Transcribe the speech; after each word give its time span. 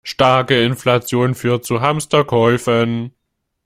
Starke 0.03 0.59
Inflation 0.65 1.35
führt 1.35 1.63
zu 1.63 1.81
Hamsterkäufen. 1.81 3.11